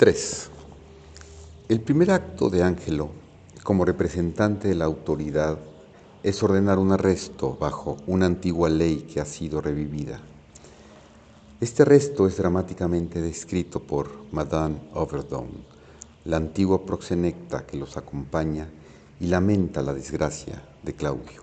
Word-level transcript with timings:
3. 0.00 0.48
El 1.68 1.82
primer 1.82 2.10
acto 2.10 2.48
de 2.48 2.62
Ángelo, 2.62 3.10
como 3.62 3.84
representante 3.84 4.68
de 4.68 4.74
la 4.74 4.86
autoridad, 4.86 5.58
es 6.22 6.42
ordenar 6.42 6.78
un 6.78 6.92
arresto 6.92 7.58
bajo 7.60 7.98
una 8.06 8.24
antigua 8.24 8.70
ley 8.70 9.02
que 9.02 9.20
ha 9.20 9.26
sido 9.26 9.60
revivida. 9.60 10.18
Este 11.60 11.82
arresto 11.82 12.26
es 12.26 12.38
dramáticamente 12.38 13.20
descrito 13.20 13.82
por 13.82 14.10
Madame 14.32 14.76
Overdone, 14.94 15.66
la 16.24 16.38
antigua 16.38 16.86
proxenecta 16.86 17.66
que 17.66 17.76
los 17.76 17.98
acompaña 17.98 18.70
y 19.20 19.26
lamenta 19.26 19.82
la 19.82 19.92
desgracia 19.92 20.62
de 20.82 20.94
Claudio. 20.94 21.42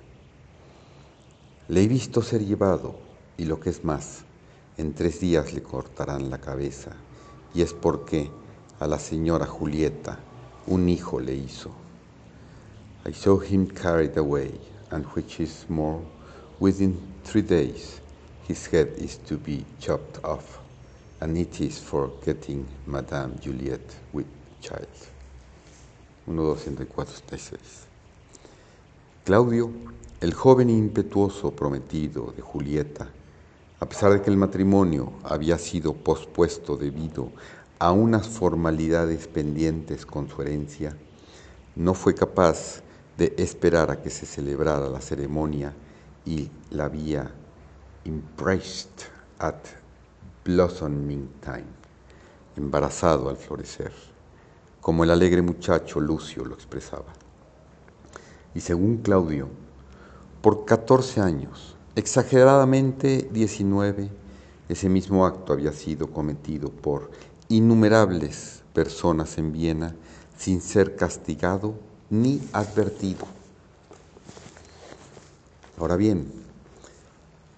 Le 1.67 1.84
he 1.84 1.88
visto 1.88 2.23
ser 2.23 2.44
llevado 2.44 2.95
y 3.38 3.45
lo 3.45 3.59
que 3.59 3.70
es 3.70 3.84
más, 3.84 4.23
en 4.77 4.95
tres 4.95 5.20
días 5.20 5.53
le 5.53 5.62
cortarán 5.62 6.31
la 6.31 6.41
cabeza 6.41 6.94
y 7.53 7.62
es 7.62 7.71
porque 7.73 8.31
a 8.80 8.88
la 8.88 8.99
señora 8.99 9.45
Julieta 9.45 10.20
un 10.67 10.90
hijo 10.90 11.20
le 11.20 11.34
hizo. 11.34 11.72
I 13.05 13.13
saw 13.13 13.40
him 13.40 13.68
carried 13.68 14.18
away, 14.18 14.52
and 14.91 15.05
which 15.16 15.40
is 15.40 15.66
more, 15.70 16.02
within 16.59 16.98
three 17.23 17.41
days 17.41 18.02
his 18.48 18.68
head 18.68 18.90
is 18.98 19.18
to 19.27 19.38
be 19.38 19.66
chopped 19.80 20.23
off, 20.23 20.59
and 21.21 21.38
it 21.38 21.59
is 21.62 21.80
for 21.80 22.12
getting 22.26 22.66
Madame 22.85 23.38
Juliette 23.40 23.95
with 24.13 24.27
child. 24.62 24.88
1.204.36 26.27 27.85
Claudio, 29.23 29.71
el 30.20 30.34
joven 30.34 30.70
impetuoso 30.70 31.52
prometido 31.52 32.34
de 32.35 32.41
Julieta, 32.41 33.07
a 33.80 33.85
pesar 33.85 34.12
de 34.12 34.21
que 34.21 34.30
el 34.30 34.38
matrimonio 34.38 35.13
había 35.23 35.57
sido 35.57 35.94
pospuesto 35.94 36.76
debido 36.76 37.32
a 37.79 37.91
unas 37.91 38.27
formalidades 38.27 39.27
pendientes 39.27 40.05
con 40.05 40.27
su 40.27 40.41
herencia, 40.41 40.97
no 41.75 41.93
fue 41.93 42.15
capaz 42.15 42.81
de 43.17 43.33
esperar 43.37 43.91
a 43.91 44.01
que 44.01 44.09
se 44.09 44.25
celebrara 44.25 44.89
la 44.89 45.01
ceremonia 45.01 45.73
y 46.25 46.49
la 46.71 46.85
había 46.85 47.31
impressed 48.05 48.89
at 49.39 49.55
blossoming 50.43 51.29
time, 51.41 51.65
embarazado 52.55 53.29
al 53.29 53.37
florecer, 53.37 53.91
como 54.81 55.03
el 55.03 55.11
alegre 55.11 55.41
muchacho 55.41 55.99
Lucio 55.99 56.45
lo 56.45 56.55
expresaba. 56.55 57.13
Y 58.55 58.61
según 58.61 58.98
Claudio, 58.98 59.49
por 60.41 60.65
14 60.65 61.21
años, 61.21 61.75
exageradamente 61.95 63.29
19, 63.31 64.09
ese 64.69 64.89
mismo 64.89 65.25
acto 65.25 65.53
había 65.53 65.72
sido 65.72 66.11
cometido 66.11 66.69
por 66.69 67.11
innumerables 67.50 68.63
personas 68.73 69.38
en 69.38 69.51
Viena 69.51 69.95
sin 70.38 70.62
ser 70.62 70.95
castigado 70.95 71.75
ni 72.09 72.41
advertido. 72.53 73.25
Ahora 75.78 75.95
bien, 75.95 76.31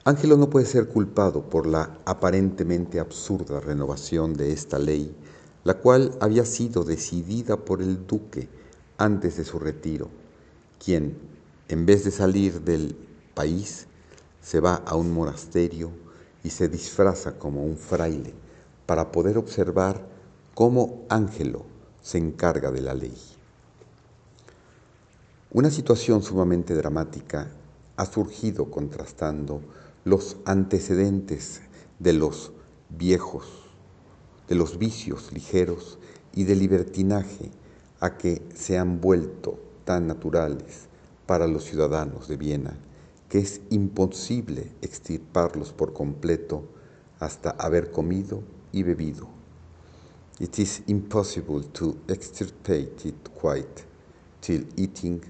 Ángelo 0.06 0.38
no 0.38 0.50
puede 0.50 0.66
ser 0.66 0.88
culpado 0.88 1.50
por 1.50 1.68
la 1.68 1.98
aparentemente 2.06 3.00
absurda 3.00 3.60
renovación 3.60 4.34
de 4.34 4.52
esta 4.52 4.80
ley, 4.80 5.16
la 5.64 5.76
cual 5.76 6.18
había 6.20 6.46
sido 6.46 6.84
decidida 6.84 7.58
por 7.58 7.82
el 7.82 8.08
duque 8.08 8.50
antes 8.98 9.38
de 9.38 9.46
su 9.46 9.60
retiro, 9.60 10.10
quien, 10.84 11.18
en 11.68 11.86
vez 11.86 12.04
de 12.04 12.12
salir 12.12 12.62
del 12.62 12.96
país, 13.34 13.88
se 14.42 14.60
va 14.60 14.76
a 14.86 14.96
un 14.96 15.14
monasterio 15.14 15.92
y 16.44 16.50
se 16.50 16.68
disfraza 16.70 17.38
como 17.38 17.64
un 17.64 17.78
fraile 17.78 18.34
para 18.90 19.12
poder 19.12 19.38
observar 19.38 20.04
cómo 20.56 21.06
Ángelo 21.10 21.64
se 22.02 22.18
encarga 22.18 22.72
de 22.72 22.82
la 22.82 22.96
ley. 22.96 23.16
Una 25.52 25.70
situación 25.70 26.24
sumamente 26.24 26.74
dramática 26.74 27.52
ha 27.98 28.06
surgido 28.08 28.72
contrastando 28.72 29.62
los 30.06 30.38
antecedentes 30.44 31.62
de 32.00 32.14
los 32.14 32.52
viejos, 32.90 33.46
de 34.48 34.56
los 34.56 34.80
vicios 34.80 35.32
ligeros 35.34 36.00
y 36.34 36.46
del 36.46 36.58
libertinaje 36.58 37.52
a 38.00 38.18
que 38.18 38.42
se 38.56 38.80
han 38.80 39.02
vuelto 39.02 39.60
tan 39.86 40.08
naturales 40.08 40.88
para 41.28 41.46
los 41.46 41.64
ciudadanos 41.64 42.28
de 42.28 42.38
Viena 42.38 42.76
que 43.30 43.38
es 43.38 43.62
imposible 43.70 44.72
extirparlos 44.82 45.74
por 45.74 45.94
completo 45.94 46.64
hasta 47.20 47.52
haber 47.52 47.92
comido 47.92 48.42
y 48.72 48.84
bebido. 48.84 49.28
It 50.40 50.58
is 50.60 50.84
impossible 50.88 51.64
to 51.74 51.98
extirpate 52.08 53.06
it 53.06 53.30
quite 53.36 53.84
till 54.42 54.66
eating 54.78 55.22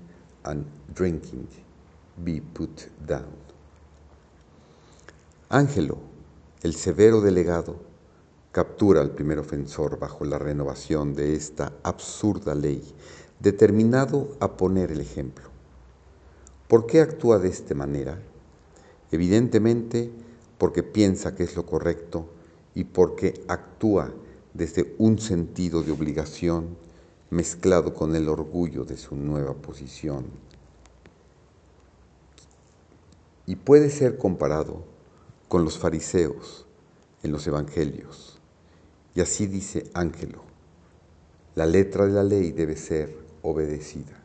and 0.43 0.65
drinking 0.93 1.47
be 2.23 2.41
put 2.41 2.89
down. 3.07 3.33
Ángelo, 5.49 5.97
el 6.61 6.75
severo 6.75 7.21
delegado, 7.21 7.77
captura 8.51 9.01
al 9.01 9.11
primer 9.11 9.39
ofensor 9.39 9.97
bajo 9.97 10.25
la 10.25 10.37
renovación 10.37 11.15
de 11.15 11.35
esta 11.35 11.73
absurda 11.81 12.53
ley, 12.53 12.83
determinado 13.39 14.35
a 14.39 14.57
poner 14.57 14.91
el 14.91 15.01
ejemplo. 15.01 15.49
¿Por 16.67 16.85
qué 16.85 17.01
actúa 17.01 17.39
de 17.39 17.49
esta 17.49 17.73
manera? 17.73 18.19
Evidentemente 19.11 20.11
porque 20.59 20.83
piensa 20.83 21.33
que 21.33 21.43
es 21.43 21.55
lo 21.55 21.65
correcto 21.65 22.29
y 22.75 22.83
porque 22.83 23.43
actúa 23.47 24.11
desde 24.53 24.95
un 24.97 25.19
sentido 25.19 25.83
de 25.83 25.91
obligación 25.91 26.77
mezclado 27.29 27.93
con 27.93 28.15
el 28.15 28.27
orgullo 28.27 28.85
de 28.85 28.97
su 28.97 29.15
nueva 29.15 29.53
posición. 29.53 30.25
Y 33.45 33.55
puede 33.55 33.89
ser 33.89 34.17
comparado 34.17 34.83
con 35.47 35.63
los 35.63 35.77
fariseos 35.77 36.65
en 37.23 37.31
los 37.31 37.45
evangelios. 37.47 38.37
Y 39.15 39.21
así 39.21 39.47
dice 39.47 39.89
Ángelo, 39.93 40.43
la 41.55 41.65
letra 41.65 42.05
de 42.05 42.13
la 42.13 42.23
ley 42.23 42.51
debe 42.51 42.75
ser 42.75 43.15
obedecida. 43.41 44.17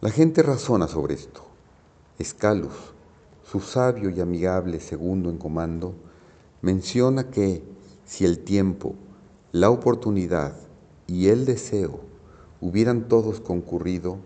La 0.00 0.10
gente 0.10 0.42
razona 0.42 0.86
sobre 0.86 1.14
esto. 1.14 1.42
Escalus, 2.18 2.74
su 3.50 3.60
sabio 3.60 4.10
y 4.10 4.20
amigable 4.20 4.78
segundo 4.78 5.30
en 5.30 5.38
comando, 5.38 5.94
menciona 6.60 7.30
que 7.30 7.62
si 8.04 8.26
el 8.26 8.40
tiempo, 8.40 8.94
la 9.52 9.70
oportunidad 9.70 10.54
y 11.06 11.28
el 11.28 11.46
deseo 11.46 12.00
hubieran 12.60 13.08
todos 13.08 13.40
concurrido, 13.40 14.18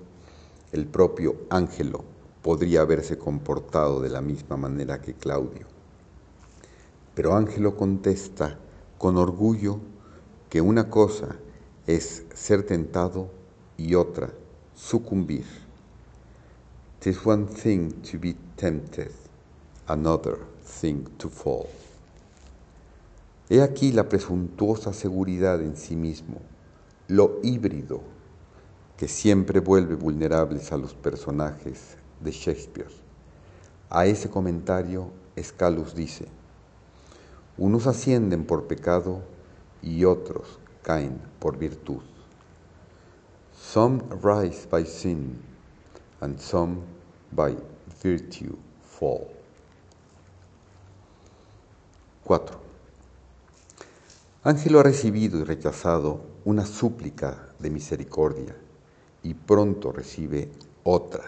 el 0.72 0.86
propio 0.86 1.36
Ángelo 1.50 2.02
podría 2.42 2.80
haberse 2.80 3.16
comportado 3.16 4.00
de 4.00 4.08
la 4.08 4.20
misma 4.20 4.56
manera 4.56 5.00
que 5.00 5.14
Claudio. 5.14 5.66
Pero 7.14 7.36
Ángelo 7.36 7.76
contesta 7.76 8.58
con 8.98 9.16
orgullo 9.18 9.78
que 10.50 10.60
una 10.60 10.90
cosa 10.90 11.36
es 11.86 12.24
ser 12.34 12.64
tentado 12.64 13.30
y 13.76 13.94
otra 13.94 14.30
sucumbir. 14.74 15.61
Tis 17.02 17.26
one 17.26 17.48
thing 17.48 18.00
to 18.02 18.16
be 18.16 18.36
tempted, 18.56 19.10
another 19.88 20.38
thing 20.62 21.04
to 21.18 21.28
fall. 21.28 21.68
He 23.48 23.60
aquí 23.60 23.90
la 23.90 24.04
presuntuosa 24.04 24.92
seguridad 24.92 25.60
en 25.62 25.76
sí 25.76 25.96
mismo, 25.96 26.40
lo 27.08 27.40
híbrido 27.42 28.02
que 28.96 29.08
siempre 29.08 29.58
vuelve 29.58 29.96
vulnerables 29.96 30.70
a 30.70 30.76
los 30.76 30.94
personajes 30.94 31.96
de 32.20 32.30
Shakespeare. 32.30 32.92
A 33.90 34.06
ese 34.06 34.30
comentario 34.30 35.10
Escalus 35.34 35.96
dice, 35.96 36.28
unos 37.58 37.88
ascienden 37.88 38.44
por 38.44 38.68
pecado 38.68 39.24
y 39.82 40.04
otros 40.04 40.60
caen 40.84 41.20
por 41.40 41.58
virtud. 41.58 42.02
Some 43.60 44.04
rise 44.22 44.68
by 44.70 44.86
sin 44.86 45.50
and 46.22 46.38
some 46.38 46.80
by 47.32 47.54
virtue 48.02 48.56
fall. 48.80 49.28
4. 52.24 52.56
Ángelo 54.44 54.80
ha 54.80 54.82
recibido 54.84 55.40
y 55.40 55.44
rechazado 55.44 56.20
una 56.44 56.64
súplica 56.64 57.48
de 57.58 57.70
misericordia 57.70 58.56
y 59.22 59.34
pronto 59.34 59.92
recibe 59.92 60.50
otra. 60.84 61.24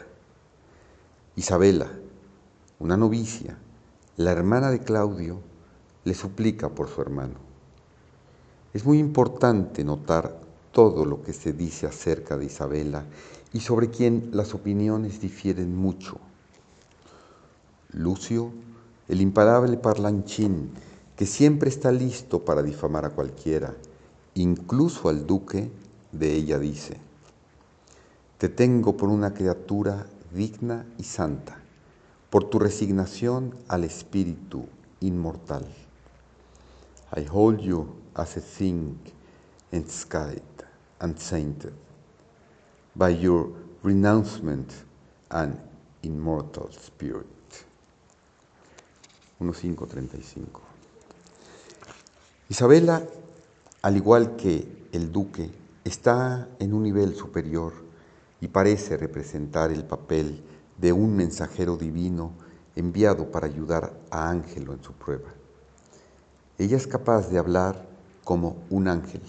Isabela, 1.36 1.90
una 2.78 2.96
novicia, 2.96 3.58
la 4.16 4.30
hermana 4.30 4.70
de 4.70 4.80
Claudio, 4.80 5.40
le 6.04 6.14
suplica 6.14 6.68
por 6.68 6.88
su 6.88 7.00
hermano. 7.00 7.34
Es 8.72 8.84
muy 8.84 8.98
importante 8.98 9.82
notar 9.82 10.40
todo 10.70 11.04
lo 11.04 11.22
que 11.22 11.32
se 11.32 11.52
dice 11.52 11.86
acerca 11.86 12.36
de 12.36 12.46
Isabela 12.46 13.04
y 13.54 13.60
sobre 13.60 13.88
quien 13.88 14.30
las 14.32 14.52
opiniones 14.52 15.20
difieren 15.20 15.74
mucho. 15.74 16.18
Lucio, 17.92 18.50
el 19.08 19.20
imparable 19.20 19.76
parlanchín 19.76 20.72
que 21.16 21.24
siempre 21.24 21.70
está 21.70 21.92
listo 21.92 22.44
para 22.44 22.64
difamar 22.64 23.04
a 23.04 23.10
cualquiera, 23.10 23.76
incluso 24.34 25.08
al 25.08 25.26
duque, 25.26 25.70
de 26.10 26.34
ella 26.34 26.58
dice, 26.58 26.98
Te 28.38 28.48
tengo 28.48 28.96
por 28.96 29.08
una 29.08 29.32
criatura 29.32 30.06
digna 30.34 30.84
y 30.98 31.04
santa, 31.04 31.56
por 32.30 32.50
tu 32.50 32.58
resignación 32.58 33.54
al 33.68 33.84
espíritu 33.84 34.66
inmortal. 35.00 35.64
I 37.16 37.24
hold 37.32 37.60
you 37.60 37.86
as 38.14 38.36
a 38.36 38.40
thing 38.40 38.96
enskyed 39.70 40.42
and 40.98 41.16
sainted 41.18 41.83
by 42.94 43.10
your 43.10 43.50
renouncement 43.82 44.72
and 45.30 45.58
immortal 46.02 46.70
spirit. 46.70 47.26
1.5.35 49.40 50.60
Isabela, 52.48 53.02
al 53.82 53.96
igual 53.96 54.36
que 54.36 54.88
el 54.92 55.10
duque, 55.10 55.50
está 55.84 56.48
en 56.58 56.72
un 56.72 56.82
nivel 56.82 57.14
superior 57.14 57.72
y 58.40 58.48
parece 58.48 58.96
representar 58.96 59.72
el 59.72 59.84
papel 59.84 60.42
de 60.78 60.92
un 60.92 61.16
mensajero 61.16 61.76
divino 61.76 62.32
enviado 62.76 63.30
para 63.30 63.46
ayudar 63.46 63.92
a 64.10 64.28
Ángelo 64.28 64.72
en 64.72 64.82
su 64.82 64.92
prueba. 64.92 65.30
Ella 66.58 66.76
es 66.76 66.86
capaz 66.86 67.28
de 67.30 67.38
hablar 67.38 67.86
como 68.22 68.56
un 68.70 68.88
ángel. 68.88 69.22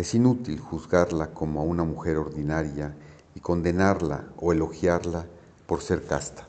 Es 0.00 0.14
inútil 0.14 0.58
juzgarla 0.60 1.34
como 1.34 1.60
a 1.60 1.64
una 1.64 1.84
mujer 1.84 2.16
ordinaria 2.16 2.96
y 3.34 3.40
condenarla 3.40 4.28
o 4.38 4.50
elogiarla 4.50 5.26
por 5.66 5.82
ser 5.82 6.06
casta. 6.06 6.48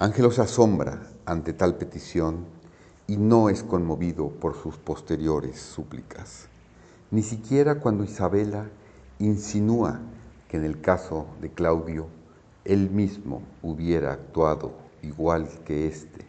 Ángelo 0.00 0.32
se 0.32 0.42
asombra 0.42 1.08
ante 1.24 1.52
tal 1.52 1.76
petición 1.76 2.46
y 3.06 3.16
no 3.16 3.48
es 3.48 3.62
conmovido 3.62 4.28
por 4.28 4.60
sus 4.60 4.76
posteriores 4.76 5.60
súplicas, 5.60 6.48
ni 7.12 7.22
siquiera 7.22 7.78
cuando 7.78 8.02
Isabela 8.02 8.68
insinúa 9.20 10.00
que 10.48 10.56
en 10.56 10.64
el 10.64 10.80
caso 10.80 11.28
de 11.40 11.52
Claudio 11.52 12.08
él 12.64 12.90
mismo 12.90 13.40
hubiera 13.62 14.14
actuado 14.14 14.72
igual 15.00 15.48
que 15.64 15.86
éste 15.86 16.26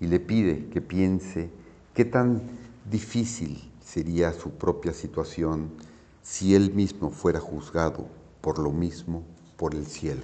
y 0.00 0.08
le 0.08 0.18
pide 0.18 0.68
que 0.70 0.80
piense 0.80 1.50
qué 1.94 2.04
tan 2.04 2.42
difícil 2.90 3.69
sería 3.92 4.32
su 4.32 4.50
propia 4.50 4.92
situación 4.92 5.72
si 6.22 6.54
él 6.54 6.72
mismo 6.72 7.10
fuera 7.10 7.40
juzgado 7.40 8.06
por 8.40 8.58
lo 8.58 8.70
mismo 8.70 9.24
por 9.56 9.74
el 9.74 9.86
cielo. 9.86 10.22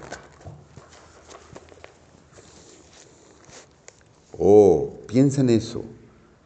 Oh, 4.38 4.92
piensa 5.08 5.40
en 5.40 5.50
eso, 5.50 5.82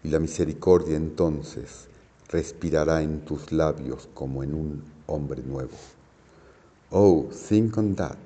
y 0.02 0.08
la 0.08 0.18
misericordia 0.18 0.96
entonces 0.96 1.88
respirará 2.28 3.02
en 3.02 3.24
tus 3.24 3.52
labios 3.52 4.08
como 4.14 4.42
en 4.42 4.54
un 4.54 4.84
hombre 5.06 5.42
nuevo. 5.42 5.76
Oh, 6.90 7.28
think 7.48 7.76
on 7.76 7.94
that, 7.96 8.16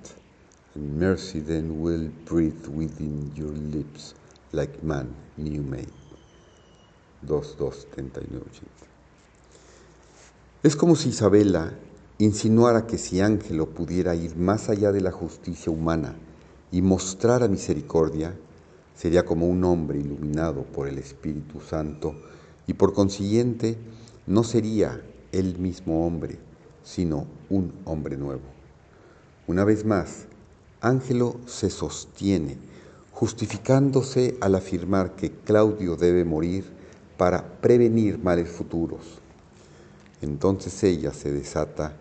and 0.75 1.01
mercy 1.01 1.41
then 1.41 1.81
will 1.83 2.11
breathe 2.27 2.69
within 2.69 3.33
your 3.35 3.53
lips 3.53 4.15
like 4.53 4.83
man 4.85 5.09
new 5.37 5.63
made. 5.63 6.04
2, 7.27 7.57
2, 7.59 7.87
39, 7.91 8.45
Es 10.63 10.77
como 10.77 10.95
si 10.95 11.09
Isabela 11.09 11.73
insinuara 12.19 12.87
que 12.87 12.99
si 12.99 13.21
Ángelo 13.21 13.71
pudiera 13.71 14.15
ir 14.15 14.37
más 14.37 14.69
allá 14.69 14.93
de 14.93 15.01
la 15.01 15.11
justicia 15.11 15.73
humana 15.73 16.17
y 16.71 16.83
mostrar 16.83 17.49
misericordia, 17.49 18.35
sería 18.95 19.25
como 19.25 19.47
un 19.47 19.65
hombre 19.65 19.99
iluminado 19.99 20.63
por 20.65 20.87
el 20.87 20.99
Espíritu 20.99 21.61
Santo 21.61 22.15
y 22.67 22.75
por 22.75 22.93
consiguiente 22.93 23.79
no 24.27 24.45
sería 24.45 25.03
el 25.33 25.59
mismo 25.59 26.07
hombre, 26.07 26.39
sino 26.83 27.27
un 27.49 27.73
hombre 27.85 28.17
nuevo. 28.17 28.43
Una 29.47 29.65
vez 29.65 29.85
más, 29.85 30.27
Ángelo 30.81 31.37
se 31.47 31.71
sostiene, 31.71 32.59
justificándose 33.13 34.37
al 34.41 34.55
afirmar 34.55 35.17
que 35.17 35.31
Claudio 35.31 35.97
debe 35.97 36.25
morir 36.25 36.65
para 37.17 37.61
prevenir 37.61 38.19
males 38.19 38.49
futuros. 38.49 39.21
Entonces 40.23 40.83
ella 40.83 41.13
se 41.13 41.33
desata 41.33 41.95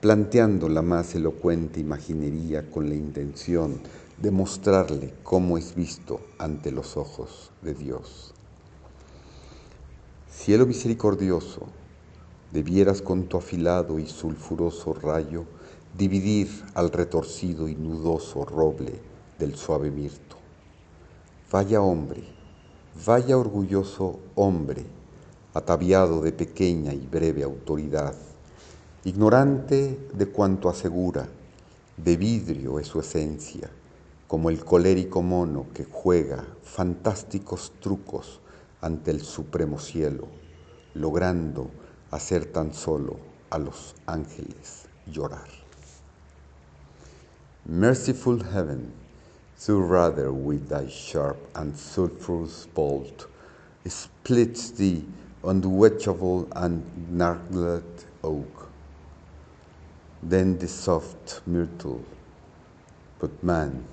planteando 0.00 0.68
la 0.68 0.82
más 0.82 1.14
elocuente 1.14 1.80
imaginería 1.80 2.70
con 2.70 2.88
la 2.88 2.94
intención 2.94 3.80
de 4.18 4.30
mostrarle 4.30 5.12
cómo 5.22 5.58
es 5.58 5.74
visto 5.74 6.20
ante 6.38 6.70
los 6.70 6.96
ojos 6.96 7.50
de 7.62 7.74
Dios. 7.74 8.32
Cielo 10.30 10.66
misericordioso, 10.66 11.66
debieras 12.52 13.02
con 13.02 13.24
tu 13.24 13.36
afilado 13.36 13.98
y 13.98 14.06
sulfuroso 14.06 14.94
rayo 14.94 15.44
dividir 15.96 16.48
al 16.74 16.92
retorcido 16.92 17.68
y 17.68 17.74
nudoso 17.74 18.44
roble 18.44 19.00
del 19.38 19.56
suave 19.56 19.90
mirto. 19.90 20.36
Vaya 21.50 21.80
hombre, 21.80 22.35
vaya 23.04 23.36
orgulloso 23.36 24.20
hombre, 24.34 24.84
ataviado 25.52 26.20
de 26.22 26.32
pequeña 26.32 26.94
y 26.94 27.06
breve 27.06 27.42
autoridad, 27.42 28.14
ignorante 29.04 30.08
de 30.12 30.26
cuanto 30.26 30.68
asegura, 30.68 31.28
de 31.96 32.16
vidrio 32.16 32.78
es 32.78 32.86
su 32.86 33.00
esencia, 33.00 33.70
como 34.26 34.50
el 34.50 34.64
colérico 34.64 35.22
mono 35.22 35.66
que 35.74 35.84
juega 35.84 36.44
fantásticos 36.62 37.72
trucos 37.80 38.40
ante 38.80 39.10
el 39.10 39.20
supremo 39.20 39.78
cielo, 39.78 40.28
logrando 40.94 41.70
hacer 42.10 42.46
tan 42.46 42.74
solo 42.74 43.16
a 43.50 43.58
los 43.58 43.94
ángeles 44.06 44.86
llorar. 45.06 45.48
Merciful 47.64 48.44
heaven, 48.44 48.92
so 49.56 49.78
rather 49.78 50.32
with 50.32 50.68
thy 50.68 50.86
sharp 50.88 51.38
and 51.54 51.76
sulphurous 51.76 52.66
bolt 52.66 53.26
splits 53.86 54.70
the 54.70 55.02
unwatchable 55.44 56.48
and 56.56 56.84
gnarled 57.10 58.04
oak, 58.24 58.68
then 60.22 60.58
the 60.58 60.68
soft 60.68 61.40
myrtle, 61.46 62.04
but 63.18 63.42
man 63.42 63.86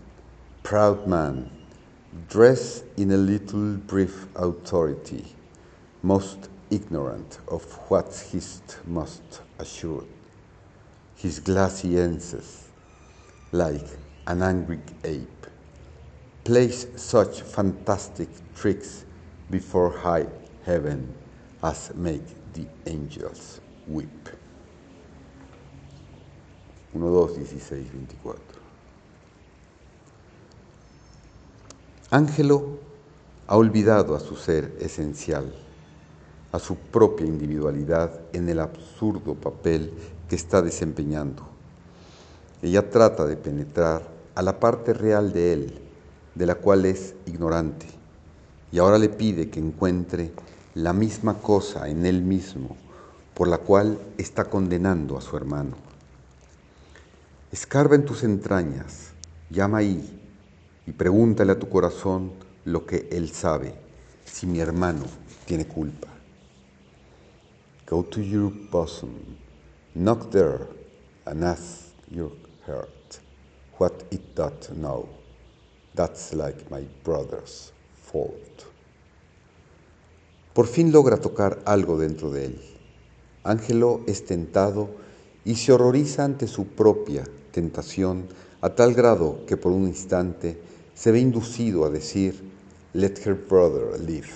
proud 0.63 1.05
man, 1.05 1.49
dressed 2.29 2.85
in 2.95 3.11
a 3.11 3.17
little 3.17 3.75
brief 3.75 4.27
authority, 4.35 5.35
most 6.01 6.49
ignorant 6.69 7.39
of 7.49 7.63
what 7.89 8.13
his 8.31 8.61
must 8.87 9.41
assure. 9.59 10.05
His 11.17 11.41
glassy 11.41 11.99
answers, 11.99 12.69
like 13.51 13.85
an 14.25 14.41
angry 14.41 14.79
ape, 15.03 15.42
plays 16.43 16.87
such 16.95 17.41
fantastic 17.41 18.27
tricks 18.55 19.05
before 19.49 19.89
high 19.89 20.27
heaven 20.65 21.13
as 21.61 21.93
make 21.95 22.23
the 22.53 22.65
angels 22.85 23.61
weep. 23.87 24.29
1, 26.91 27.01
2, 27.01 27.45
16, 27.45 27.89
24. 27.89 28.35
Ángelo 32.11 32.77
ha 33.47 33.57
olvidado 33.57 34.15
a 34.15 34.19
su 34.19 34.35
ser 34.35 34.77
esencial, 34.79 35.51
a 36.51 36.59
su 36.59 36.75
propia 36.75 37.25
individualidad 37.25 38.19
en 38.33 38.49
el 38.49 38.59
absurdo 38.59 39.33
papel 39.33 39.91
que 40.29 40.35
está 40.35 40.61
desempeñando. 40.61 41.43
Ella 42.61 42.89
trata 42.89 43.25
de 43.25 43.35
penetrar 43.35 44.03
a 44.35 44.41
la 44.41 44.59
parte 44.59 44.93
real 44.93 45.33
de 45.33 45.53
él, 45.53 45.82
de 46.35 46.45
la 46.45 46.55
cual 46.55 46.85
es 46.85 47.15
ignorante, 47.25 47.87
y 48.71 48.79
ahora 48.79 48.97
le 48.97 49.09
pide 49.09 49.49
que 49.49 49.59
encuentre 49.59 50.31
la 50.75 50.93
misma 50.93 51.35
cosa 51.39 51.87
en 51.87 52.05
él 52.05 52.21
mismo, 52.21 52.75
por 53.33 53.47
la 53.47 53.59
cual 53.59 53.99
está 54.17 54.45
condenando 54.45 55.17
a 55.17 55.21
su 55.21 55.37
hermano. 55.37 55.75
Escarba 57.51 57.95
en 57.95 58.05
tus 58.05 58.23
entrañas, 58.23 59.11
llama 59.49 59.79
ahí 59.79 60.19
y 60.87 60.91
pregúntale 60.91 61.51
a 61.51 61.59
tu 61.59 61.69
corazón 61.69 62.31
lo 62.65 62.85
que 62.85 63.07
él 63.11 63.29
sabe, 63.29 63.75
si 64.25 64.47
mi 64.47 64.59
hermano 64.59 65.05
tiene 65.45 65.67
culpa. 65.67 66.07
Go 67.87 68.03
to 68.03 68.21
your 68.21 68.51
bosom, 68.71 69.11
knock 69.93 70.31
there, 70.31 70.65
and 71.25 71.43
ask 71.43 71.89
your 72.09 72.31
heart 72.65 73.19
what 73.77 73.93
it 74.09 74.35
doth 74.35 74.69
know. 74.71 75.22
That's 75.95 76.33
like 76.33 76.57
my 76.71 76.87
brother's 77.03 77.71
fault. 78.11 78.65
Por 80.53 80.67
fin 80.67 80.91
logra 80.91 81.17
tocar 81.17 81.59
algo 81.65 81.99
dentro 81.99 82.31
de 82.31 82.45
él. 82.45 82.61
Ángelo 83.43 84.01
es 84.07 84.25
tentado 84.25 84.89
y 85.45 85.55
se 85.55 85.71
horroriza 85.71 86.23
ante 86.23 86.47
su 86.47 86.65
propia 86.67 87.23
tentación 87.51 88.25
a 88.61 88.69
tal 88.69 88.93
grado 88.93 89.45
que 89.45 89.57
por 89.57 89.71
un 89.71 89.87
instante 89.87 90.59
se 90.95 91.11
ve 91.11 91.19
inducido 91.19 91.85
a 91.85 91.89
decir, 91.89 92.41
let 92.93 93.15
her 93.25 93.35
brother 93.35 93.99
live, 93.99 94.29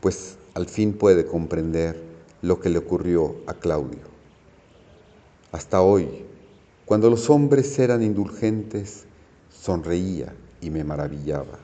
pues 0.00 0.36
al 0.54 0.66
fin 0.66 0.92
puede 0.92 1.26
comprender 1.26 2.00
lo 2.42 2.60
que 2.60 2.70
le 2.70 2.78
ocurrió 2.78 3.36
a 3.46 3.54
Claudio. 3.54 4.08
Hasta 5.52 5.82
hoy, 5.82 6.24
cuando 6.86 7.10
los 7.10 7.28
hombres 7.28 7.78
eran 7.78 8.02
indulgentes, 8.02 9.04
sonreía 9.50 10.32
y 10.60 10.70
me 10.70 10.84
maravillaba. 10.84 11.58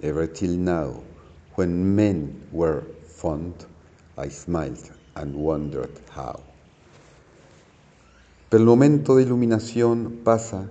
Ever 0.00 0.26
till 0.26 0.58
now, 0.58 1.02
when 1.56 1.94
men 1.94 2.46
were 2.52 2.82
fond, 3.06 3.54
I 4.16 4.28
smiled 4.28 4.90
and 5.14 5.34
wondered 5.34 5.90
how. 6.14 6.40
Pero 8.48 8.60
el 8.62 8.66
momento 8.66 9.16
de 9.16 9.22
iluminación 9.22 10.20
pasa 10.24 10.68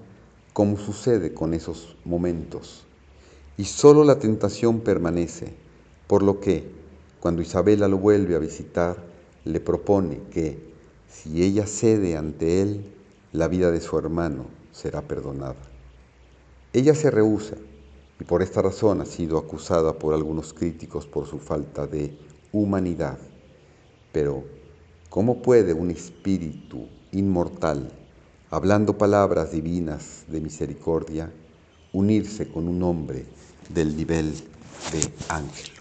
como 0.54 0.78
sucede 0.78 1.34
con 1.34 1.54
esos 1.54 1.96
momentos, 2.04 2.84
y 3.58 3.66
solo 3.66 4.04
la 4.04 4.20
tentación 4.20 4.82
permanece, 4.82 5.54
por 6.08 6.24
lo 6.24 6.40
que, 6.40 6.70
cuando 7.20 7.42
Isabela 7.42 7.88
lo 7.88 7.98
vuelve 7.98 8.36
a 8.36 8.40
visitar, 8.40 8.98
le 9.46 9.60
propone 9.60 10.20
que, 10.32 10.60
si 11.10 11.44
ella 11.44 11.66
cede 11.66 12.18
ante 12.18 12.62
él, 12.62 12.86
la 13.32 13.48
vida 13.48 13.72
de 13.72 13.82
su 13.82 13.98
hermano 13.98 14.46
será 14.72 15.02
perdonada. 15.02 15.71
Ella 16.74 16.96
se 16.96 17.12
rehúsa 17.12 17.58
y 18.18 18.24
por 18.24 18.42
esta 18.42 18.62
razón 18.62 19.02
ha 19.02 19.06
sido 19.06 19.38
acusada 19.38 20.00
por 20.00 20.14
algunos 20.14 20.54
críticos 20.54 21.06
por 21.06 21.28
su 21.28 21.38
falta 21.38 21.86
de 21.86 22.18
humanidad. 22.54 23.18
Pero, 24.14 24.46
¿cómo 25.10 25.42
puede 25.42 25.74
un 25.74 25.92
espíritu 25.92 26.88
inmortal, 27.12 27.92
hablando 28.50 28.98
palabras 28.98 29.52
divinas 29.52 30.24
de 30.28 30.40
misericordia, 30.40 31.30
unirse 31.92 32.48
con 32.48 32.70
un 32.70 32.82
hombre 32.84 33.26
del 33.68 33.98
nivel 33.98 34.34
de 34.94 35.12
ángel? 35.28 35.72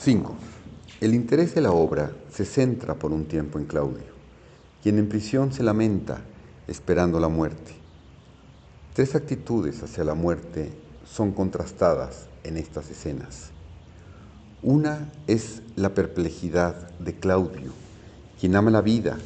5. 0.00 0.34
El 1.00 1.14
interés 1.14 1.54
de 1.54 1.60
la 1.60 1.72
obra 1.72 2.12
se 2.38 2.44
centra 2.44 2.94
por 2.94 3.10
un 3.10 3.24
tiempo 3.24 3.58
en 3.58 3.64
Claudio, 3.64 4.04
quien 4.80 4.96
en 4.98 5.08
prisión 5.08 5.52
se 5.52 5.64
lamenta 5.64 6.20
esperando 6.68 7.18
la 7.18 7.26
muerte. 7.26 7.72
Tres 8.94 9.16
actitudes 9.16 9.82
hacia 9.82 10.04
la 10.04 10.14
muerte 10.14 10.70
son 11.04 11.32
contrastadas 11.32 12.28
en 12.44 12.56
estas 12.56 12.90
escenas. 12.90 13.50
Una 14.62 15.10
es 15.26 15.62
la 15.74 15.94
perplejidad 15.94 16.90
de 17.00 17.14
Claudio, 17.14 17.72
quien 18.38 18.54
ama 18.54 18.70
la 18.70 18.82
vida 18.82 19.18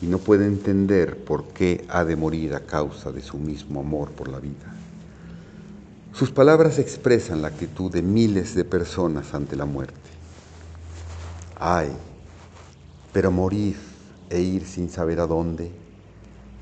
y 0.00 0.06
no 0.06 0.18
puede 0.18 0.46
entender 0.46 1.24
por 1.24 1.48
qué 1.48 1.84
ha 1.88 2.04
de 2.04 2.14
morir 2.14 2.54
a 2.54 2.60
causa 2.60 3.10
de 3.10 3.20
su 3.20 3.36
mismo 3.36 3.80
amor 3.80 4.12
por 4.12 4.28
la 4.28 4.38
vida. 4.38 4.72
Sus 6.12 6.30
palabras 6.30 6.78
expresan 6.78 7.42
la 7.42 7.48
actitud 7.48 7.90
de 7.90 8.02
miles 8.02 8.54
de 8.54 8.64
personas 8.64 9.34
ante 9.34 9.56
la 9.56 9.64
muerte. 9.64 9.98
Ay, 11.58 11.90
pero 13.14 13.30
morir 13.30 13.76
e 14.28 14.40
ir 14.40 14.66
sin 14.66 14.90
saber 14.90 15.20
a 15.20 15.28
dónde, 15.28 15.70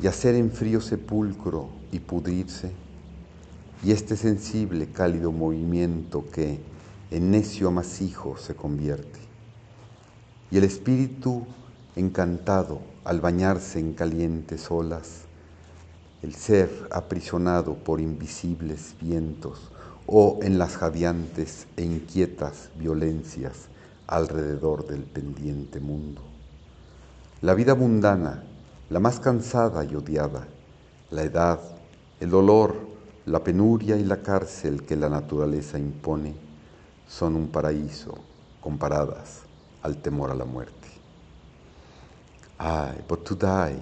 yacer 0.02 0.35
en 0.35 0.50
frío 0.50 0.82
sepulcro 0.82 1.71
y 1.90 1.99
pudrirse, 1.99 2.71
y 3.82 3.90
este 3.90 4.18
sensible, 4.18 4.88
cálido 4.88 5.32
movimiento 5.32 6.26
que 6.30 6.61
en 7.11 7.30
necio 7.30 7.68
amasijo 7.68 8.37
se 8.37 8.54
convierte, 8.54 9.18
y 10.50 10.59
el 10.59 10.64
espíritu 10.64 11.47
encantado 11.97 12.80
al 13.04 13.23
bañarse 13.23 13.78
en 13.78 13.94
calientes 13.94 14.71
olas, 14.71 15.23
el 16.23 16.35
ser 16.35 16.68
aprisionado 16.90 17.76
por 17.76 17.99
invisibles 17.99 18.94
vientos 19.00 19.71
o 20.06 20.38
en 20.42 20.59
las 20.59 20.76
jadeantes 20.76 21.66
e 21.78 21.82
inquietas 21.82 22.68
violencias 22.78 23.68
alrededor 24.06 24.87
del 24.87 25.04
pendiente 25.04 25.80
mundo. 25.80 26.32
La 27.42 27.54
vida 27.54 27.75
mundana, 27.75 28.40
la 28.88 29.00
más 29.00 29.18
cansada 29.18 29.84
y 29.84 29.96
odiada, 29.96 30.46
la 31.11 31.22
edad, 31.25 31.58
el 32.20 32.30
dolor, 32.30 32.76
la 33.26 33.42
penuria 33.42 33.96
y 33.96 34.04
la 34.04 34.22
cárcel 34.22 34.84
que 34.84 34.94
la 34.94 35.08
naturaleza 35.08 35.76
impone, 35.76 36.34
son 37.08 37.34
un 37.34 37.49
paraíso 37.49 38.14
comparadas 38.61 39.40
al 39.82 39.96
temor 39.96 40.30
a 40.30 40.37
la 40.37 40.44
muerte. 40.44 40.88
Ay, 42.58 43.00
but 43.08 43.25
to 43.25 43.34
die 43.34 43.76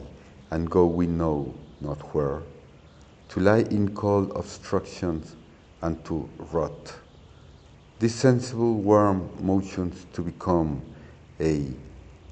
and 0.51 0.71
go 0.71 0.87
we 0.87 1.07
know 1.07 1.53
not 1.83 1.99
where, 2.15 2.41
to 3.29 3.41
lie 3.41 3.67
in 3.71 3.95
cold 3.95 4.33
obstructions 4.37 5.37
and 5.83 6.03
to 6.05 6.27
rot 6.51 6.95
these 7.99 8.15
sensible 8.15 8.77
warm 8.77 9.29
motions 9.43 10.07
to 10.15 10.23
become 10.23 10.81
a 11.39 11.67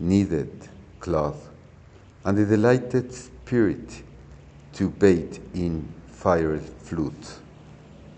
kneaded 0.00 0.49
cloth, 1.09 1.49
and 2.27 2.37
the 2.37 2.45
delighted 2.45 3.11
spirit 3.15 4.03
to 4.75 4.91
bathe 4.91 5.38
in 5.55 5.88
fiery 6.07 6.61
flute, 6.61 7.38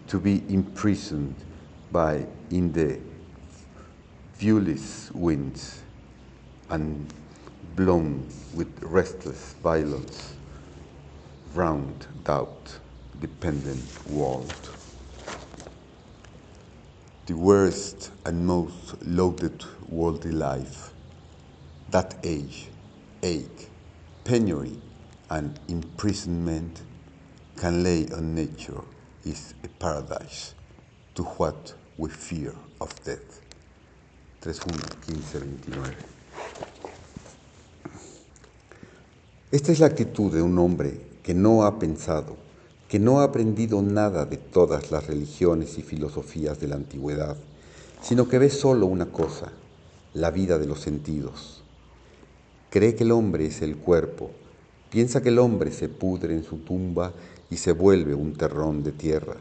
to 0.08 0.18
be 0.18 0.42
imprisoned 0.52 1.36
by 1.92 2.26
in 2.50 2.72
the 2.72 2.98
viewless 4.36 5.12
winds, 5.12 5.82
and 6.70 7.14
blown 7.76 8.26
with 8.54 8.82
restless 8.82 9.52
violence 9.62 10.34
round 11.54 12.08
doubt 12.24 12.80
dependent 13.20 13.84
world. 14.10 14.52
The 17.26 17.34
worst 17.34 18.10
and 18.26 18.44
most 18.44 19.00
loaded 19.06 19.64
worldly 19.88 20.32
life, 20.32 20.90
that 21.90 22.16
age, 22.24 22.68
ache, 23.22 23.68
penury, 24.24 24.78
and 25.28 25.58
imprisonment 25.68 26.82
can 27.56 27.82
lay 27.82 28.06
on 28.12 28.34
nature 28.34 28.80
is 29.24 29.54
a 29.64 29.68
paradise 29.68 30.54
to 31.14 31.22
what 31.22 31.74
we 31.98 32.08
fear 32.08 32.54
of 32.80 32.92
death. 33.04 33.40
3.1.15.29 34.42 35.94
Esta 39.52 39.72
es 39.72 39.80
la 39.80 39.86
actitud 39.86 40.32
de 40.32 40.42
un 40.42 40.58
hombre 40.58 41.00
que 41.22 41.34
no 41.34 41.64
ha 41.64 41.78
pensado 41.78 42.36
que 42.90 42.98
no 42.98 43.20
ha 43.20 43.24
aprendido 43.24 43.82
nada 43.82 44.26
de 44.26 44.36
todas 44.36 44.90
las 44.90 45.06
religiones 45.06 45.78
y 45.78 45.82
filosofías 45.82 46.58
de 46.58 46.66
la 46.66 46.74
antigüedad, 46.74 47.36
sino 48.02 48.26
que 48.26 48.40
ve 48.40 48.50
solo 48.50 48.86
una 48.86 49.06
cosa, 49.06 49.52
la 50.12 50.32
vida 50.32 50.58
de 50.58 50.66
los 50.66 50.80
sentidos. 50.80 51.59
Cree 52.70 52.94
que 52.94 53.04
el 53.04 53.12
hombre 53.12 53.46
es 53.46 53.62
el 53.62 53.76
cuerpo, 53.76 54.30
piensa 54.90 55.22
que 55.22 55.28
el 55.28 55.38
hombre 55.38 55.72
se 55.72 55.88
pudre 55.88 56.34
en 56.34 56.44
su 56.44 56.58
tumba 56.58 57.12
y 57.50 57.56
se 57.56 57.72
vuelve 57.72 58.14
un 58.14 58.34
terrón 58.34 58.82
de 58.82 58.92
tierra. 58.92 59.36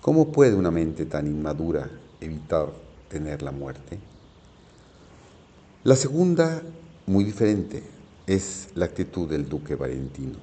¿Cómo 0.00 0.32
puede 0.32 0.54
una 0.54 0.70
mente 0.70 1.06
tan 1.06 1.26
inmadura 1.26 1.88
evitar 2.20 2.72
tener 3.08 3.42
la 3.42 3.52
muerte? 3.52 3.98
La 5.84 5.96
segunda, 5.96 6.62
muy 7.06 7.24
diferente, 7.24 7.82
es 8.26 8.68
la 8.74 8.86
actitud 8.86 9.28
del 9.28 9.48
duque 9.48 9.76
Valentino, 9.76 10.38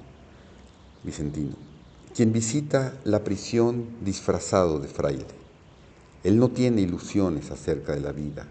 Vicentino 1.02 1.74
quien 2.14 2.32
visita 2.32 2.94
la 3.02 3.24
prisión 3.24 3.86
disfrazado 4.04 4.78
de 4.78 4.86
fraile. 4.86 5.26
Él 6.22 6.38
no 6.38 6.48
tiene 6.48 6.80
ilusiones 6.80 7.50
acerca 7.50 7.92
de 7.92 8.00
la 8.00 8.12
vida, 8.12 8.46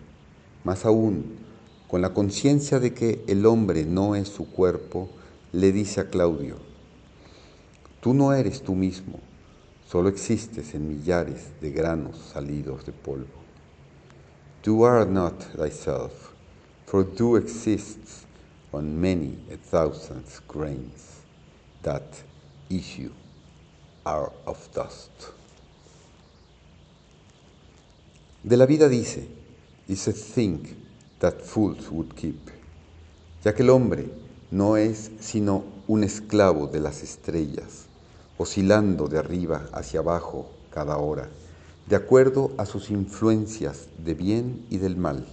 más 0.65 0.85
aún, 0.85 1.23
con 1.93 2.01
la 2.01 2.12
conciencia 2.12 2.79
de 2.79 2.91
que 2.91 3.23
el 3.27 3.45
hombre 3.45 3.85
no 3.85 4.15
es 4.15 4.27
su 4.27 4.50
cuerpo, 4.50 5.09
le 5.51 5.71
dice 5.71 6.01
a 6.01 6.09
Claudio, 6.09 6.55
tú 8.01 8.15
no 8.15 8.33
eres 8.33 8.63
tú 8.63 8.73
mismo, 8.73 9.19
solo 9.88 10.09
existes 10.09 10.73
en 10.73 10.88
millares 10.88 11.51
de 11.62 11.69
granos 11.69 12.17
salidos 12.33 12.83
de 12.88 12.93
polvo. 12.93 13.43
You 14.63 14.83
are 14.85 15.05
not 15.05 15.38
thyself, 15.55 16.33
for 16.88 17.05
thou 17.05 17.38
exists 17.38 18.25
on 18.71 19.00
many 19.00 19.38
a 19.51 19.57
thousand 19.57 20.25
grains 20.47 21.21
that 21.83 22.23
issue 22.71 23.12
are 24.03 24.31
of 24.47 24.57
dust. 24.73 25.12
De 28.41 28.57
la 28.57 28.65
vida 28.65 28.89
dice, 28.89 29.27
is 29.88 30.07
a 30.07 30.12
thing 30.12 30.82
that 31.23 31.39
fools 31.39 31.89
would 31.89 32.13
keep, 32.15 32.49
ya 33.45 33.55
que 33.55 33.63
el 33.63 33.69
hombre 33.69 34.11
no 34.51 34.75
es 34.75 35.09
sino 35.21 35.63
un 35.87 36.03
esclavo 36.03 36.67
de 36.67 36.81
las 36.81 37.01
estrellas, 37.01 37.85
oscilando 38.37 39.07
de 39.07 39.19
arriba 39.19 39.69
hacia 39.71 40.01
abajo 40.01 40.49
cada 40.69 40.97
hora, 40.97 41.29
de 41.87 41.95
acuerdo 41.95 42.51
a 42.57 42.65
sus 42.65 42.89
influencias 42.89 43.87
de 44.03 44.15
bien 44.15 44.65
y 44.69 44.79
del 44.79 44.97
mal, 44.97 45.25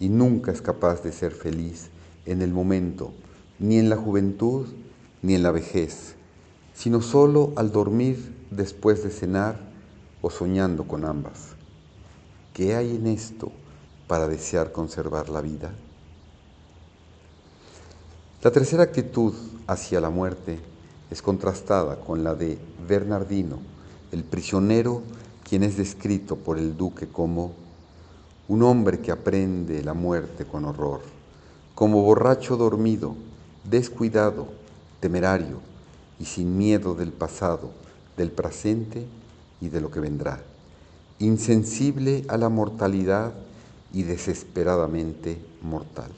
y 0.00 0.08
nunca 0.08 0.50
es 0.50 0.62
capaz 0.62 1.02
de 1.02 1.12
ser 1.12 1.32
feliz 1.32 1.90
en 2.24 2.40
el 2.40 2.54
momento 2.54 3.12
ni 3.58 3.78
en 3.78 3.90
la 3.90 3.96
juventud 3.98 4.66
ni 5.20 5.34
en 5.34 5.42
la 5.42 5.50
vejez, 5.50 6.14
sino 6.74 7.02
solo 7.02 7.52
al 7.56 7.70
dormir 7.70 8.34
después 8.50 9.04
de 9.04 9.10
cenar 9.10 9.60
o 10.22 10.30
soñando 10.30 10.88
con 10.88 11.04
ambas. 11.04 11.50
¿Qué 12.54 12.74
hay 12.74 12.96
en 12.96 13.08
esto 13.08 13.52
para 14.06 14.28
desear 14.28 14.72
conservar 14.72 15.28
la 15.28 15.40
vida? 15.40 15.72
La 18.42 18.50
tercera 18.50 18.84
actitud 18.84 19.34
hacia 19.66 20.00
la 20.00 20.10
muerte 20.10 20.60
es 21.10 21.22
contrastada 21.22 21.96
con 21.96 22.22
la 22.22 22.34
de 22.34 22.58
Bernardino, 22.86 23.58
el 24.12 24.24
prisionero 24.24 25.02
quien 25.48 25.62
es 25.62 25.76
descrito 25.76 26.36
por 26.36 26.58
el 26.58 26.76
duque 26.76 27.08
como 27.08 27.52
un 28.48 28.62
hombre 28.62 29.00
que 29.00 29.12
aprende 29.12 29.82
la 29.82 29.94
muerte 29.94 30.44
con 30.44 30.64
horror, 30.64 31.00
como 31.74 32.02
borracho 32.02 32.56
dormido, 32.56 33.14
descuidado, 33.64 34.48
temerario 35.00 35.60
y 36.18 36.24
sin 36.24 36.56
miedo 36.56 36.94
del 36.94 37.12
pasado, 37.12 37.70
del 38.16 38.30
presente 38.30 39.06
y 39.60 39.68
de 39.68 39.80
lo 39.80 39.90
que 39.90 40.00
vendrá, 40.00 40.40
insensible 41.18 42.24
a 42.28 42.36
la 42.36 42.48
mortalidad 42.48 43.32
y 43.92 44.02
desesperadamente 44.02 45.38
mortal. 45.62 46.10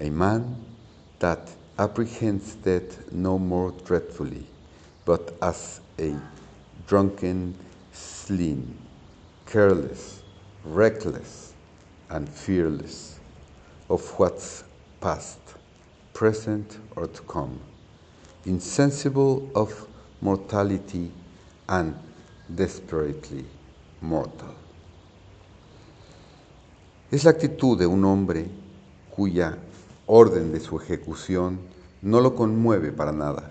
A 0.00 0.10
man 0.10 0.56
that 1.18 1.48
apprehends 1.78 2.54
death 2.56 3.12
no 3.12 3.38
more 3.38 3.72
dreadfully, 3.84 4.46
but 5.04 5.34
as 5.42 5.80
a 5.98 6.16
drunken 6.86 7.54
slim, 7.92 8.76
careless, 9.46 10.22
reckless, 10.64 11.54
and 12.10 12.28
fearless 12.28 13.18
of 13.88 14.02
what's 14.18 14.64
past, 15.00 15.38
present, 16.12 16.78
or 16.96 17.06
to 17.06 17.22
come, 17.22 17.58
insensible 18.46 19.50
of 19.54 19.86
mortality 20.20 21.10
and 21.68 21.94
desperately 22.54 23.44
mortal. 24.00 24.54
Es 27.10 27.24
la 27.24 27.30
actitud 27.30 27.78
de 27.78 27.86
un 27.86 28.04
hombre 28.04 28.46
cuya 29.14 29.58
orden 30.06 30.52
de 30.52 30.60
su 30.60 30.78
ejecución 30.78 31.58
no 32.02 32.20
lo 32.20 32.34
conmueve 32.34 32.92
para 32.92 33.12
nada, 33.12 33.50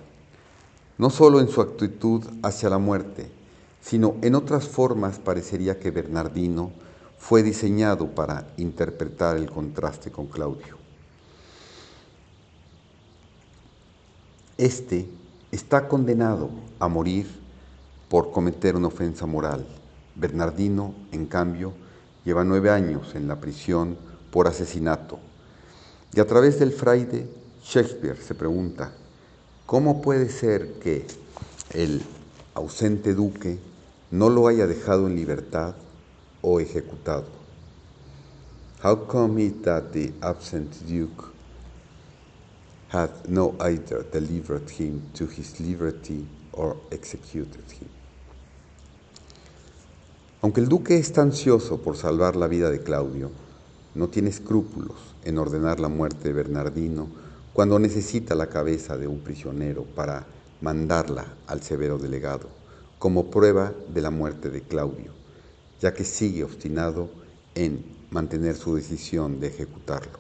no 0.98 1.10
solo 1.10 1.40
en 1.40 1.48
su 1.48 1.62
actitud 1.62 2.24
hacia 2.44 2.70
la 2.70 2.78
muerte, 2.78 3.30
sino 3.82 4.16
en 4.22 4.36
otras 4.36 4.68
formas 4.68 5.20
parecería 5.20 5.80
que 5.80 5.92
Bernardino 5.92 6.72
fue 7.18 7.42
diseñado 7.42 8.08
para 8.08 8.48
interpretar 8.58 9.38
el 9.38 9.50
contraste 9.50 10.12
con 10.12 10.28
Claudio. 10.28 10.78
Este 14.58 15.10
está 15.52 15.88
condenado 15.88 16.50
a 16.80 16.88
morir 16.88 17.28
por 18.10 18.32
cometer 18.32 18.76
una 18.76 18.88
ofensa 18.88 19.26
moral. 19.26 19.66
Bernardino, 20.16 20.94
en 21.12 21.26
cambio, 21.26 21.74
lleva 22.26 22.44
nueve 22.44 22.70
años 22.70 23.16
en 23.16 23.28
la 23.28 23.40
prisión 23.40 23.98
por 24.32 24.48
asesinato. 24.48 25.20
Y 26.14 26.20
a 26.20 26.28
través 26.28 26.60
del 26.60 26.72
fraile, 26.72 27.28
Shakespeare 27.64 28.18
se 28.22 28.36
pregunta, 28.36 28.92
¿cómo 29.66 30.02
puede 30.02 30.30
ser 30.30 30.74
que 30.74 31.06
el 31.72 32.02
ausente 32.54 33.14
duque 33.14 33.58
no 34.12 34.30
lo 34.30 34.48
haya 34.48 34.68
dejado 34.68 35.08
en 35.08 35.16
libertad 35.16 35.76
o 36.42 36.60
ejecutado? 36.60 37.26
How 38.84 39.08
come 39.08 39.42
it 39.42 39.64
that 39.64 39.94
the 39.94 40.12
absent 40.22 40.86
duke 40.86 41.32
had 42.90 43.10
no 43.30 43.56
either 43.62 44.06
delivered 44.12 44.70
him 44.70 45.02
to 45.14 45.26
his 45.26 45.60
liberty 45.60 46.28
or 46.52 46.76
executed 46.92 47.64
him? 47.72 47.90
Aunque 50.44 50.60
el 50.60 50.68
duque 50.68 50.98
está 50.98 51.22
ansioso 51.22 51.78
por 51.78 51.96
salvar 51.96 52.36
la 52.36 52.50
vida 52.50 52.70
de 52.70 52.84
Claudio, 52.84 53.32
no 53.96 54.10
tiene 54.10 54.30
escrúpulos 54.30 54.98
en 55.24 55.38
ordenar 55.38 55.80
la 55.80 55.88
muerte 55.88 56.28
de 56.28 56.34
Bernardino 56.34 57.08
cuando 57.54 57.80
necesita 57.80 58.36
la 58.36 58.48
cabeza 58.48 58.98
de 58.98 59.08
un 59.08 59.20
prisionero 59.20 59.86
para 59.96 60.26
mandarla 60.60 61.28
al 61.48 61.62
severo 61.62 61.98
delegado, 61.98 62.50
como 63.00 63.32
prueba 63.32 63.72
de 63.94 64.02
la 64.02 64.10
muerte 64.10 64.50
de 64.50 64.60
Claudio, 64.60 65.14
ya 65.80 65.94
que 65.94 66.04
sigue 66.04 66.44
obstinado 66.44 67.08
en 67.56 67.82
mantener 68.12 68.58
su 68.58 68.76
decisión 68.76 69.40
de 69.40 69.48
ejecutarlo. 69.48 70.20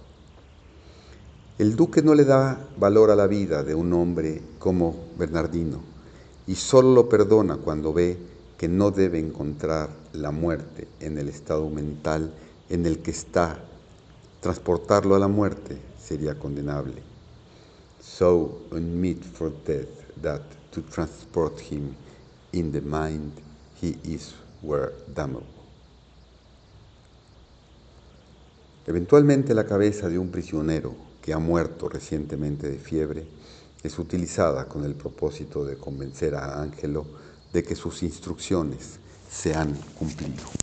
El 1.57 1.75
duque 1.75 2.01
no 2.01 2.15
le 2.15 2.23
da 2.23 2.65
valor 2.77 3.11
a 3.11 3.17
la 3.17 3.27
vida 3.27 3.61
de 3.61 3.75
un 3.75 3.91
hombre 3.91 4.41
como 4.57 4.95
Bernardino 5.19 5.81
y 6.47 6.55
solo 6.55 6.93
lo 6.93 7.09
perdona 7.09 7.57
cuando 7.57 7.91
ve 7.91 8.17
que 8.57 8.69
no 8.69 8.89
debe 8.89 9.19
encontrar 9.19 10.02
la 10.13 10.31
muerte 10.31 10.87
en 10.99 11.17
el 11.17 11.29
estado 11.29 11.69
mental 11.69 12.31
en 12.69 12.85
el 12.85 12.99
que 12.99 13.11
está. 13.11 13.59
Transportarlo 14.41 15.15
a 15.15 15.19
la 15.19 15.27
muerte 15.27 15.77
sería 15.99 16.37
condenable. 16.37 17.01
So 18.01 18.61
unmeet 18.71 19.23
for 19.23 19.51
death 19.65 19.87
that 20.21 20.41
to 20.71 20.81
transport 20.81 21.59
him 21.59 21.95
in 22.51 22.71
the 22.71 22.81
mind 22.81 23.31
he 23.81 23.97
is 24.03 24.35
were 24.61 24.93
damnable. 25.13 25.47
Eventualmente 28.85 29.53
la 29.53 29.65
cabeza 29.65 30.09
de 30.09 30.19
un 30.19 30.29
prisionero 30.29 30.93
que 31.21 31.33
ha 31.33 31.39
muerto 31.39 31.87
recientemente 31.87 32.69
de 32.69 32.77
fiebre 32.77 33.25
es 33.81 33.97
utilizada 33.97 34.65
con 34.67 34.83
el 34.83 34.93
propósito 34.93 35.63
de 35.63 35.77
convencer 35.77 36.35
a 36.35 36.61
Ángelo 36.61 37.05
de 37.53 37.63
que 37.63 37.75
sus 37.75 38.03
instrucciones 38.03 38.99
se 39.33 39.55
han 39.55 39.73
cumplido. 39.95 40.62